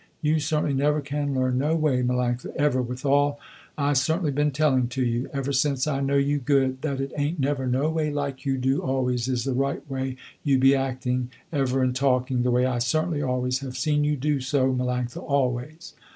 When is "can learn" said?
0.99-1.59